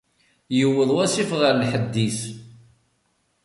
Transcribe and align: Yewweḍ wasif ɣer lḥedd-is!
Yewweḍ 0.57 0.89
wasif 0.95 1.29
ɣer 1.39 1.53
lḥedd-is! 1.61 2.21